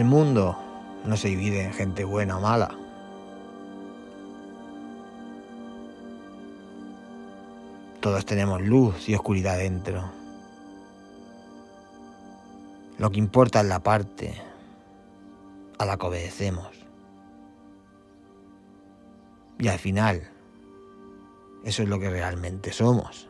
El 0.00 0.06
mundo 0.06 0.56
no 1.04 1.14
se 1.14 1.28
divide 1.28 1.62
en 1.62 1.74
gente 1.74 2.04
buena 2.04 2.38
o 2.38 2.40
mala. 2.40 2.74
Todos 8.00 8.24
tenemos 8.24 8.62
luz 8.62 9.10
y 9.10 9.14
oscuridad 9.14 9.58
dentro. 9.58 10.10
Lo 12.96 13.10
que 13.10 13.18
importa 13.18 13.60
es 13.60 13.66
la 13.66 13.80
parte 13.80 14.40
a 15.76 15.84
la 15.84 15.98
que 15.98 16.06
obedecemos. 16.06 16.70
Y 19.58 19.68
al 19.68 19.78
final, 19.78 20.30
eso 21.62 21.82
es 21.82 21.90
lo 21.90 22.00
que 22.00 22.08
realmente 22.08 22.72
somos. 22.72 23.29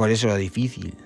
Por 0.00 0.10
eso 0.10 0.28
lo 0.28 0.36
difícil. 0.36 0.96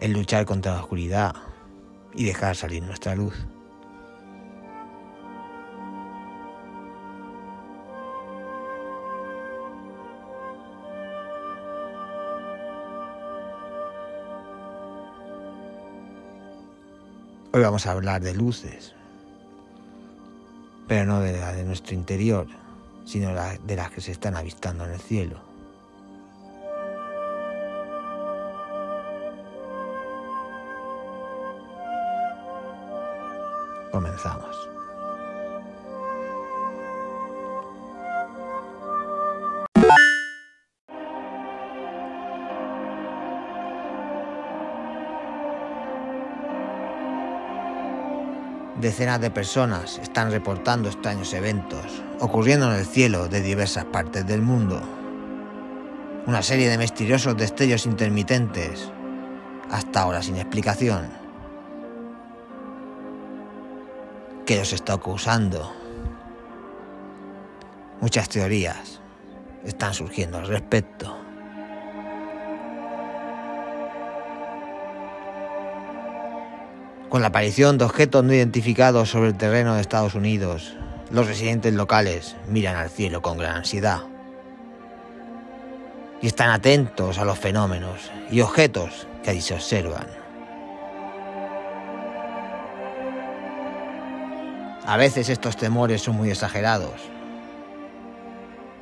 Es 0.00 0.10
luchar 0.10 0.44
contra 0.46 0.72
la 0.72 0.80
oscuridad 0.80 1.32
y 2.12 2.24
dejar 2.24 2.56
salir 2.56 2.82
nuestra 2.82 3.14
luz. 3.14 3.36
Hoy 17.52 17.62
vamos 17.62 17.86
a 17.86 17.92
hablar 17.92 18.22
de 18.22 18.34
luces, 18.34 18.92
pero 20.88 21.06
no 21.06 21.20
de 21.20 21.38
la 21.38 21.52
de 21.52 21.62
nuestro 21.62 21.94
interior, 21.94 22.48
sino 23.04 23.30
de 23.34 23.76
las 23.76 23.90
que 23.90 24.00
se 24.00 24.12
están 24.12 24.36
avistando 24.36 24.84
en 24.84 24.92
el 24.92 25.00
cielo. 25.00 25.38
Comenzamos. 33.90 34.73
Decenas 48.84 49.18
de 49.18 49.30
personas 49.30 49.96
están 49.96 50.30
reportando 50.30 50.90
extraños 50.90 51.32
eventos 51.32 52.02
ocurriendo 52.20 52.70
en 52.70 52.78
el 52.78 52.84
cielo 52.84 53.28
de 53.28 53.40
diversas 53.40 53.86
partes 53.86 54.26
del 54.26 54.42
mundo. 54.42 54.78
Una 56.26 56.42
serie 56.42 56.68
de 56.68 56.76
misteriosos 56.76 57.34
destellos 57.34 57.86
intermitentes, 57.86 58.92
hasta 59.70 60.02
ahora 60.02 60.20
sin 60.20 60.36
explicación. 60.36 61.08
¿Qué 64.44 64.58
los 64.58 64.74
está 64.74 64.92
acusando? 64.92 65.74
Muchas 68.02 68.28
teorías 68.28 69.00
están 69.64 69.94
surgiendo 69.94 70.36
al 70.36 70.46
respecto. 70.46 71.23
Con 77.14 77.20
la 77.20 77.28
aparición 77.28 77.78
de 77.78 77.84
objetos 77.84 78.24
no 78.24 78.34
identificados 78.34 79.10
sobre 79.10 79.28
el 79.28 79.36
terreno 79.36 79.76
de 79.76 79.80
Estados 79.80 80.16
Unidos, 80.16 80.74
los 81.12 81.28
residentes 81.28 81.72
locales 81.72 82.34
miran 82.48 82.74
al 82.74 82.90
cielo 82.90 83.22
con 83.22 83.38
gran 83.38 83.58
ansiedad 83.58 84.00
y 86.20 86.26
están 86.26 86.50
atentos 86.50 87.18
a 87.18 87.24
los 87.24 87.38
fenómenos 87.38 88.10
y 88.32 88.40
objetos 88.40 89.06
que 89.22 89.30
allí 89.30 89.40
se 89.40 89.54
observan. 89.54 90.08
A 94.84 94.96
veces 94.96 95.28
estos 95.28 95.56
temores 95.56 96.02
son 96.02 96.16
muy 96.16 96.30
exagerados, 96.32 97.00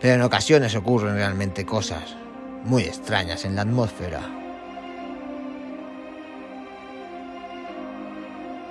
pero 0.00 0.14
en 0.14 0.22
ocasiones 0.22 0.74
ocurren 0.74 1.16
realmente 1.16 1.66
cosas 1.66 2.16
muy 2.64 2.84
extrañas 2.84 3.44
en 3.44 3.56
la 3.56 3.60
atmósfera. 3.60 4.41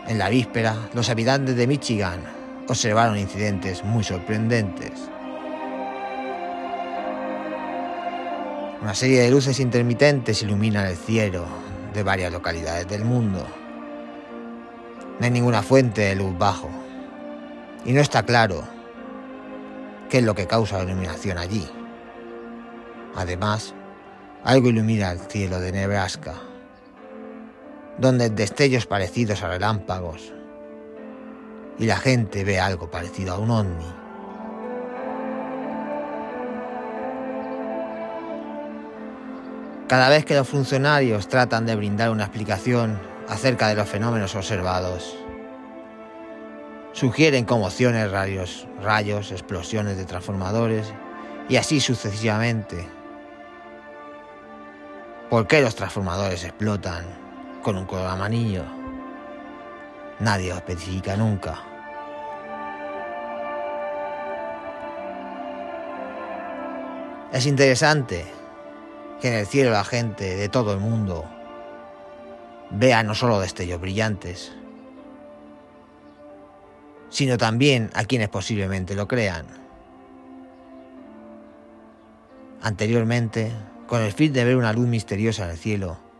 En 0.07 0.17
la 0.17 0.29
víspera, 0.29 0.89
los 0.93 1.09
habitantes 1.09 1.55
de 1.55 1.67
Michigan 1.67 2.21
observaron 2.67 3.17
incidentes 3.17 3.83
muy 3.83 4.03
sorprendentes. 4.03 4.91
Una 8.81 8.95
serie 8.95 9.21
de 9.21 9.29
luces 9.29 9.59
intermitentes 9.59 10.41
iluminan 10.41 10.87
el 10.87 10.97
cielo 10.97 11.45
de 11.93 12.01
varias 12.01 12.31
localidades 12.31 12.87
del 12.87 13.05
mundo. 13.05 13.45
No 15.19 15.25
hay 15.25 15.31
ninguna 15.31 15.61
fuente 15.61 16.01
de 16.01 16.15
luz 16.15 16.35
bajo. 16.37 16.69
Y 17.85 17.93
no 17.93 18.01
está 18.01 18.23
claro 18.23 18.63
qué 20.09 20.17
es 20.17 20.23
lo 20.23 20.33
que 20.33 20.47
causa 20.47 20.77
la 20.79 20.85
iluminación 20.85 21.37
allí. 21.37 21.69
Además, 23.15 23.75
algo 24.43 24.69
ilumina 24.69 25.11
el 25.11 25.19
cielo 25.19 25.59
de 25.59 25.71
Nebraska 25.71 26.33
donde 28.01 28.31
destellos 28.31 28.87
parecidos 28.87 29.43
a 29.43 29.47
relámpagos 29.47 30.33
y 31.77 31.85
la 31.85 31.97
gente 31.97 32.43
ve 32.43 32.59
algo 32.59 32.89
parecido 32.89 33.35
a 33.35 33.37
un 33.37 33.51
ovni. 33.51 33.85
Cada 39.87 40.09
vez 40.09 40.25
que 40.25 40.33
los 40.35 40.47
funcionarios 40.47 41.27
tratan 41.27 41.67
de 41.67 41.75
brindar 41.75 42.09
una 42.09 42.23
explicación 42.23 42.99
acerca 43.27 43.67
de 43.67 43.75
los 43.75 43.87
fenómenos 43.87 44.33
observados, 44.35 45.15
sugieren 46.93 47.45
conmociones, 47.45 48.09
rayos, 48.09 48.67
rayos, 48.81 49.31
explosiones 49.31 49.97
de 49.97 50.05
transformadores 50.05 50.91
y 51.49 51.57
así 51.57 51.79
sucesivamente. 51.79 52.83
¿Por 55.29 55.45
qué 55.45 55.61
los 55.61 55.75
transformadores 55.75 56.43
explotan? 56.43 57.20
Con 57.61 57.77
un 57.77 57.85
color 57.85 58.07
amarillo. 58.07 58.63
Nadie 60.19 60.49
lo 60.49 60.55
especifica 60.55 61.15
nunca. 61.15 61.59
Es 67.31 67.45
interesante 67.45 68.25
que 69.21 69.29
en 69.29 69.33
el 69.35 69.47
cielo 69.47 69.71
la 69.71 69.83
gente 69.83 70.35
de 70.35 70.49
todo 70.49 70.73
el 70.73 70.79
mundo 70.79 71.25
vea 72.71 73.03
no 73.03 73.15
solo 73.15 73.39
destellos 73.39 73.79
brillantes, 73.79 74.51
sino 77.09 77.37
también 77.37 77.89
a 77.93 78.03
quienes 78.05 78.29
posiblemente 78.29 78.95
lo 78.95 79.07
crean. 79.07 79.45
Anteriormente, 82.61 83.51
con 83.87 84.01
el 84.01 84.11
fin 84.11 84.33
de 84.33 84.43
ver 84.43 84.55
una 84.55 84.73
luz 84.73 84.87
misteriosa 84.87 85.45
en 85.45 85.51
el 85.51 85.57
cielo, 85.57 86.10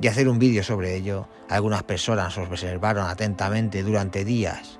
y 0.00 0.06
hacer 0.06 0.28
un 0.28 0.38
vídeo 0.38 0.62
sobre 0.62 0.94
ello, 0.94 1.26
algunas 1.48 1.82
personas 1.82 2.36
observaron 2.38 3.06
atentamente 3.06 3.82
durante 3.82 4.24
días. 4.24 4.78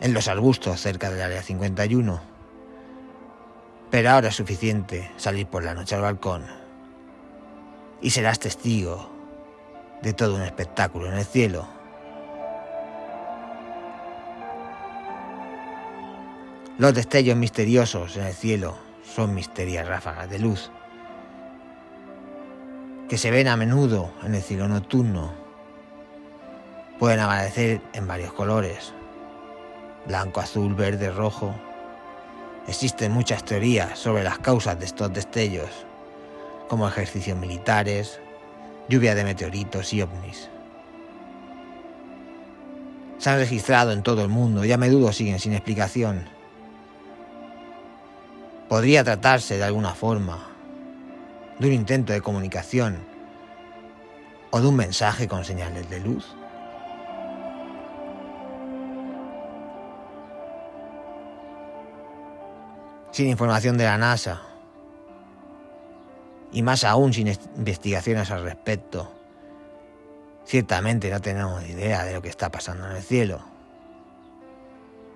En 0.00 0.14
los 0.14 0.28
arbustos 0.28 0.80
cerca 0.80 1.10
del 1.10 1.22
área 1.22 1.42
51. 1.42 2.20
Pero 3.90 4.10
ahora 4.10 4.28
es 4.28 4.36
suficiente 4.36 5.10
salir 5.16 5.46
por 5.46 5.64
la 5.64 5.74
noche 5.74 5.94
al 5.94 6.02
balcón. 6.02 6.44
Y 8.00 8.10
serás 8.10 8.38
testigo 8.38 9.10
de 10.02 10.12
todo 10.12 10.36
un 10.36 10.42
espectáculo 10.42 11.06
en 11.08 11.18
el 11.18 11.24
cielo. 11.24 11.66
Los 16.78 16.94
destellos 16.94 17.36
misteriosos 17.36 18.16
en 18.16 18.24
el 18.24 18.34
cielo 18.34 18.76
son 19.04 19.34
misterias 19.34 19.86
ráfagas 19.86 20.28
de 20.28 20.38
luz 20.38 20.70
que 23.12 23.18
se 23.18 23.30
ven 23.30 23.46
a 23.46 23.58
menudo 23.58 24.10
en 24.24 24.34
el 24.34 24.40
cielo 24.40 24.66
nocturno. 24.68 25.34
Pueden 26.98 27.20
aparecer 27.20 27.82
en 27.92 28.06
varios 28.06 28.32
colores, 28.32 28.94
blanco, 30.06 30.40
azul, 30.40 30.74
verde, 30.74 31.10
rojo. 31.10 31.54
Existen 32.66 33.12
muchas 33.12 33.44
teorías 33.44 33.98
sobre 33.98 34.24
las 34.24 34.38
causas 34.38 34.78
de 34.78 34.86
estos 34.86 35.12
destellos, 35.12 35.68
como 36.70 36.88
ejercicios 36.88 37.36
militares, 37.36 38.18
lluvia 38.88 39.14
de 39.14 39.24
meteoritos 39.24 39.92
y 39.92 40.00
ovnis. 40.00 40.48
Se 43.18 43.28
han 43.28 43.40
registrado 43.40 43.92
en 43.92 44.02
todo 44.02 44.22
el 44.22 44.30
mundo 44.30 44.64
y 44.64 44.72
a 44.72 44.78
menudo 44.78 45.12
siguen 45.12 45.38
sin 45.38 45.52
explicación. 45.52 46.30
Podría 48.70 49.04
tratarse 49.04 49.58
de 49.58 49.64
alguna 49.64 49.92
forma 49.92 50.51
de 51.62 51.68
un 51.68 51.74
intento 51.74 52.12
de 52.12 52.20
comunicación 52.20 52.98
o 54.50 54.60
de 54.60 54.66
un 54.66 54.74
mensaje 54.74 55.28
con 55.28 55.44
señales 55.44 55.88
de 55.88 56.00
luz. 56.00 56.26
Sin 63.12 63.28
información 63.28 63.78
de 63.78 63.84
la 63.84 63.96
NASA, 63.96 64.42
y 66.50 66.62
más 66.62 66.82
aún 66.82 67.12
sin 67.12 67.28
investigaciones 67.28 68.32
al 68.32 68.42
respecto, 68.42 69.12
ciertamente 70.44 71.10
no 71.10 71.20
tenemos 71.20 71.64
idea 71.68 72.04
de 72.04 72.14
lo 72.14 72.22
que 72.22 72.28
está 72.28 72.50
pasando 72.50 72.90
en 72.90 72.96
el 72.96 73.02
cielo. 73.02 73.40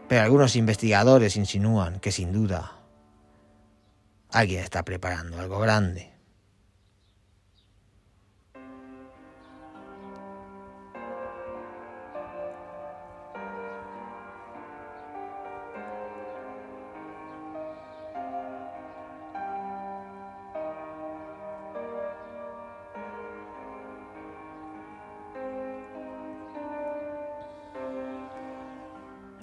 Pero 0.06 0.22
algunos 0.22 0.54
investigadores 0.54 1.36
insinúan 1.36 1.98
que 1.98 2.12
sin 2.12 2.32
duda 2.32 2.72
alguien 4.30 4.62
está 4.62 4.84
preparando 4.84 5.40
algo 5.40 5.58
grande. 5.58 6.15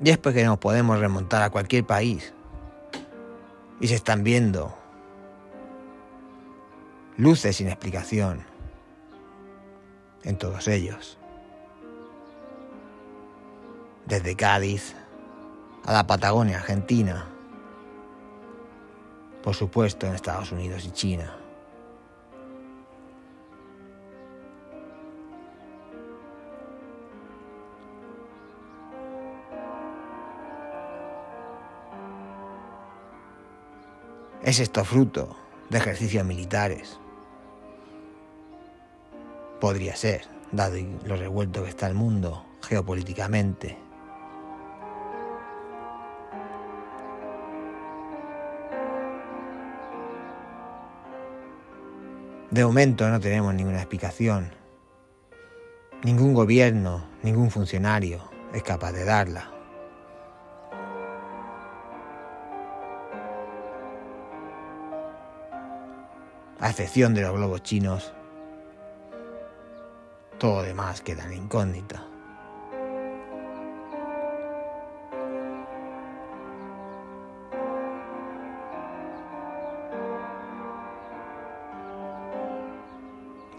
Y 0.01 0.09
es 0.09 0.17
porque 0.17 0.43
nos 0.43 0.59
podemos 0.59 0.99
remontar 0.99 1.41
a 1.41 1.49
cualquier 1.49 1.85
país. 1.85 2.33
Y 3.79 3.87
se 3.87 3.95
están 3.95 4.23
viendo 4.23 4.73
luces 7.17 7.57
sin 7.57 7.67
explicación 7.67 8.43
en 10.23 10.37
todos 10.37 10.67
ellos. 10.67 11.17
Desde 14.05 14.35
Cádiz 14.35 14.95
a 15.85 15.93
la 15.93 16.07
Patagonia 16.07 16.57
Argentina. 16.57 17.25
Por 19.43 19.55
supuesto 19.55 20.07
en 20.07 20.15
Estados 20.15 20.51
Unidos 20.51 20.85
y 20.85 20.91
China. 20.91 21.42
¿Es 34.43 34.59
esto 34.59 34.83
fruto 34.83 35.37
de 35.69 35.77
ejercicios 35.77 36.25
militares? 36.25 36.99
Podría 39.61 39.95
ser, 39.95 40.25
dado 40.51 40.75
lo 41.05 41.15
revuelto 41.15 41.63
que 41.63 41.69
está 41.69 41.87
el 41.87 41.93
mundo 41.93 42.45
geopolíticamente. 42.61 43.77
De 52.51 52.65
momento 52.65 53.09
no 53.09 53.21
tenemos 53.21 53.53
ninguna 53.53 53.77
explicación. 53.77 54.51
Ningún 56.03 56.33
gobierno, 56.33 57.05
ningún 57.23 57.49
funcionario 57.49 58.29
es 58.53 58.61
capaz 58.61 58.91
de 58.91 59.05
darla. 59.05 59.52
A 66.63 66.69
excepción 66.69 67.13
de 67.13 67.21
los 67.21 67.33
globos 67.33 67.61
chinos, 67.61 68.13
todo 70.39 70.61
demás 70.61 71.01
queda 71.01 71.25
en 71.25 71.33
incógnita. 71.33 72.07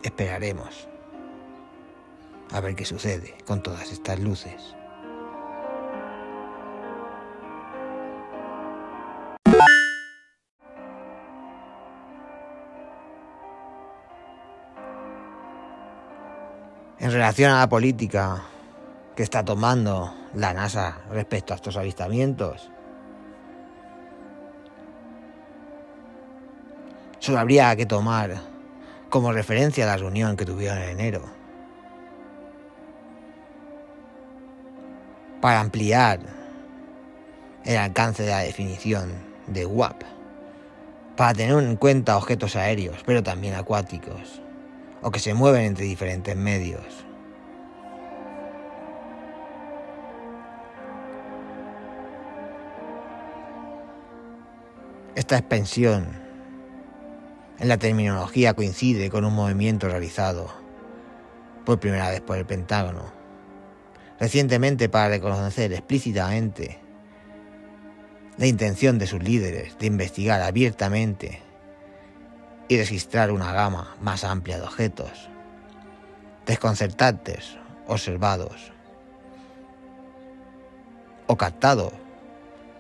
Esperaremos 0.03 0.89
a 2.53 2.61
ver 2.61 2.75
qué 2.75 2.87
sucede 2.87 3.37
con 3.45 3.63
todas 3.63 3.93
estas 3.93 4.19
luces. 4.19 4.75
En 16.99 17.13
relación 17.13 17.51
a 17.51 17.61
la 17.61 17.69
política 17.69 18.43
que 19.17 19.23
está 19.23 19.45
tomando 19.45 20.15
la 20.35 20.53
NASA 20.53 20.99
respecto 21.11 21.53
a 21.53 21.57
estos 21.57 21.77
avistamientos. 21.77 22.71
Solo 27.19 27.39
habría 27.39 27.75
que 27.77 27.87
tomar 27.87 28.35
como 29.09 29.33
referencia 29.33 29.87
la 29.87 29.97
reunión 29.97 30.37
que 30.37 30.45
tuvieron 30.45 30.79
en 30.79 30.91
enero. 30.91 31.23
Para 35.41 35.61
ampliar 35.61 36.21
el 37.65 37.77
alcance 37.77 38.25
de 38.25 38.31
la 38.31 38.41
definición 38.41 39.13
de 39.47 39.65
WAP. 39.65 40.03
Para 41.17 41.33
tener 41.33 41.57
en 41.63 41.77
cuenta 41.77 42.17
objetos 42.17 42.57
aéreos, 42.57 42.99
pero 43.07 43.23
también 43.23 43.55
acuáticos 43.55 44.44
o 45.05 45.11
que 45.11 45.21
se 45.21 45.35
mueven 45.35 45.67
entre 45.67 45.85
diferentes 45.85 46.35
medios. 46.35 46.83
Esta 55.15 55.37
expansión 55.37 56.07
en 57.59 57.69
la 57.69 57.77
terminología 57.77 58.55
coincide 58.55 59.11
con 59.11 59.27
un 59.27 59.35
movimiento 59.35 59.89
realizado 59.89 60.51
por 61.67 61.79
primera 61.79 62.09
vez 62.09 62.23
por 62.23 62.39
el 62.39 62.47
Pentágono, 62.47 63.13
recientemente 64.19 64.89
para 64.89 65.11
reconocer 65.11 65.73
explícitamente 65.75 66.79
la 68.39 68.47
intención 68.47 68.99
de 68.99 69.07
sus 69.07 69.23
líderes 69.23 69.79
de 69.79 69.87
investigar 69.87 70.41
abiertamente 70.41 71.43
y 72.69 72.79
registrar 72.79 73.31
una 73.31 73.53
gama 73.53 73.95
más 74.01 74.25
amplia 74.25 74.59
de 74.59 74.65
objetos, 74.65 75.29
desconcertantes, 76.47 77.57
observados 77.87 78.73
o 81.27 81.37
captados 81.37 81.93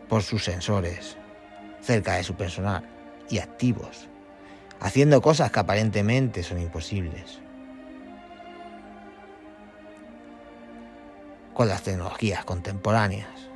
por 0.09 0.23
sus 0.23 0.45
sensores 0.45 1.17
cerca 1.81 2.15
de 2.15 2.25
su 2.25 2.35
personal 2.35 2.83
y 3.29 3.39
activos, 3.39 4.09
haciendo 4.81 5.21
cosas 5.21 5.51
que 5.51 5.61
aparentemente 5.61 6.43
son 6.43 6.61
imposibles. 6.61 7.41
Con 11.53 11.69
las 11.69 11.83
tecnologías 11.83 12.45
contemporáneas. 12.45 13.54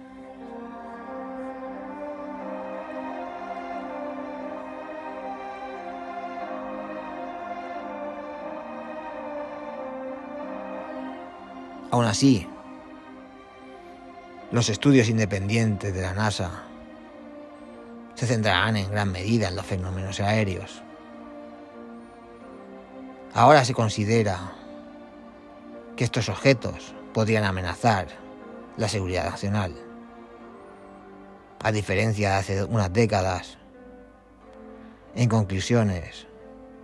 Aún 11.90 12.04
así, 12.04 12.46
los 14.50 14.68
estudios 14.68 15.08
independientes 15.08 15.94
de 15.94 16.02
la 16.02 16.14
NASA 16.14 16.64
se 18.14 18.26
centrarán 18.26 18.76
en 18.76 18.90
gran 18.90 19.12
medida 19.12 19.48
en 19.48 19.56
los 19.56 19.64
fenómenos 19.64 20.20
aéreos. 20.20 20.82
Ahora 23.32 23.64
se 23.64 23.74
considera 23.74 24.52
que 25.96 26.04
estos 26.04 26.28
objetos 26.28 26.94
podrían 27.12 27.44
amenazar 27.44 28.08
la 28.76 28.88
seguridad 28.88 29.30
nacional. 29.30 29.74
A 31.62 31.72
diferencia 31.72 32.30
de 32.30 32.36
hace 32.36 32.64
unas 32.64 32.92
décadas, 32.92 33.58
en 35.14 35.28
conclusiones 35.28 36.26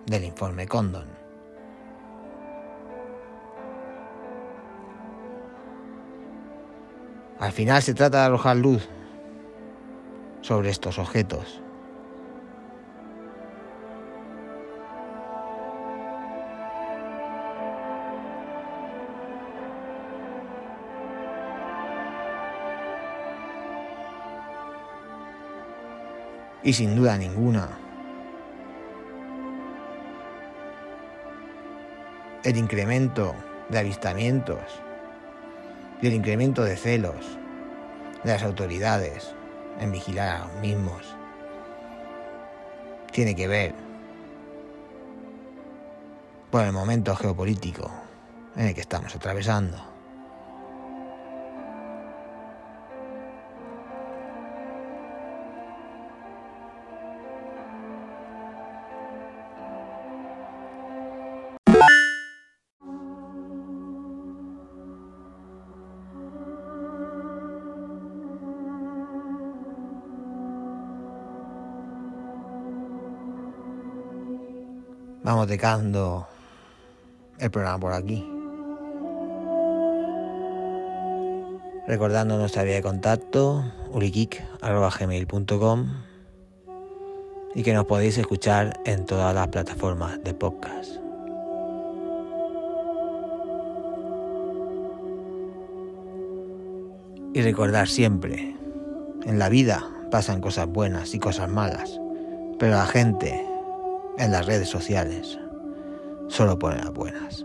del 0.07 0.25
informe 0.25 0.67
Condon. 0.67 1.24
Al 7.39 7.53
final 7.53 7.83
se 7.83 7.95
trata 7.95 8.21
de 8.21 8.25
arrojar 8.27 8.57
luz 8.57 8.89
sobre 10.41 10.71
estos 10.71 10.99
objetos. 10.99 11.61
Y 26.63 26.73
sin 26.73 26.97
duda 26.97 27.19
ninguna, 27.19 27.69
el 32.43 32.57
incremento 32.57 33.35
de 33.69 33.79
avistamientos 33.79 34.61
y 36.05 36.07
el 36.07 36.13
incremento 36.13 36.63
de 36.63 36.77
celos 36.77 37.39
de 38.25 38.33
las 38.33 38.43
autoridades 38.43 39.35
en 39.81 39.91
vigilar 39.91 40.37
a 40.37 40.39
los 40.41 40.53
mismos 40.61 41.03
tiene 43.11 43.35
que 43.35 43.49
ver 43.49 43.75
por 46.51 46.63
el 46.63 46.73
momento 46.73 47.17
geopolítico 47.17 47.91
en 48.55 48.67
el 48.67 48.75
que 48.75 48.83
estamos 48.83 49.17
atravesando. 49.17 49.94
Vamos 75.25 75.49
dejando 75.49 76.29
el 77.39 77.51
programa 77.51 77.81
por 77.81 77.93
aquí. 77.95 78.31
Recordando 81.87 82.37
nuestra 82.37 82.63
vía 82.63 82.75
de 82.75 82.83
contacto, 82.83 83.65
urikik.gmail.com 83.91 85.87
y 87.55 87.63
que 87.63 87.73
nos 87.73 87.87
podéis 87.87 88.19
escuchar 88.19 88.79
en 88.85 89.07
todas 89.07 89.35
las 89.35 89.49
plataformas 89.49 90.23
de 90.23 90.35
podcast. 90.35 90.91
Y 97.33 97.41
recordar 97.41 97.89
siempre, 97.89 98.55
en 99.25 99.39
la 99.39 99.49
vida 99.49 99.89
pasan 100.11 100.43
cosas 100.43 100.67
buenas 100.69 101.15
y 101.15 101.19
cosas 101.19 101.49
malas, 101.49 101.99
pero 102.59 102.73
la 102.73 102.85
gente 102.85 103.54
en 104.19 104.33
las 104.33 104.47
redes 104.47 104.69
sociales 104.69 105.39
solo 106.29 106.59
pone 106.59 106.77
las 106.79 106.93
buenas. 106.93 107.45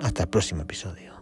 Hasta 0.00 0.24
el 0.24 0.28
próximo 0.28 0.62
episodio. 0.62 1.17